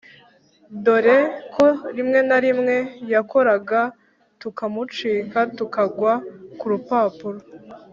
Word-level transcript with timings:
dore 0.83 1.17
ko 1.53 1.65
rimwe 1.95 2.19
na 2.29 2.37
rimwe 2.45 2.75
yakoraraga 3.11 3.81
tukamucika 4.41 5.39
tukagwa 5.57 6.13
kurupapuro, 6.59 7.39